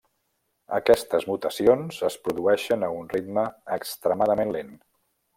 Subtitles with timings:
[0.77, 3.43] Aquestes mutacions es produeixen a un ritme
[3.77, 4.73] extremadament lent.